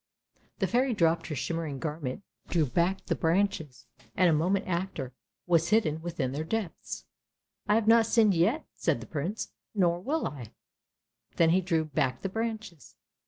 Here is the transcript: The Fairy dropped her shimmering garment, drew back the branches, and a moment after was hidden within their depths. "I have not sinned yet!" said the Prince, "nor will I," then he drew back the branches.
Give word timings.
The 0.57 0.65
Fairy 0.65 0.95
dropped 0.95 1.27
her 1.27 1.35
shimmering 1.35 1.77
garment, 1.77 2.23
drew 2.47 2.65
back 2.65 3.05
the 3.05 3.13
branches, 3.13 3.85
and 4.15 4.31
a 4.31 4.33
moment 4.33 4.67
after 4.67 5.13
was 5.45 5.67
hidden 5.69 6.01
within 6.01 6.31
their 6.31 6.43
depths. 6.43 7.05
"I 7.69 7.75
have 7.75 7.87
not 7.87 8.07
sinned 8.07 8.33
yet!" 8.33 8.65
said 8.83 8.99
the 8.99 9.05
Prince, 9.05 9.51
"nor 9.75 9.99
will 9.99 10.25
I," 10.27 10.53
then 11.35 11.51
he 11.51 11.61
drew 11.61 11.85
back 11.85 12.23
the 12.23 12.29
branches. 12.29 12.95